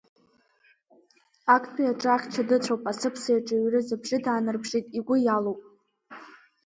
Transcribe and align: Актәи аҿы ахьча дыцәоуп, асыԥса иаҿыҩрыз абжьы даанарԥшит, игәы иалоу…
Актәи 1.55 1.91
аҿы 1.91 2.09
ахьча 2.15 2.43
дыцәоуп, 2.49 2.81
асыԥса 2.91 3.29
иаҿыҩрыз 3.31 3.87
абжьы 3.95 4.17
даанарԥшит, 4.23 4.85
игәы 4.97 5.15
иалоу… 5.21 5.57